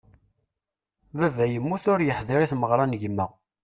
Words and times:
Baba 1.19 1.45
yemmut 1.53 1.85
ur 1.91 1.99
yeḥdiṛ 2.03 2.41
i 2.41 2.47
tmerɣra 2.51 2.85
n 2.85 2.97
gma. 3.01 3.25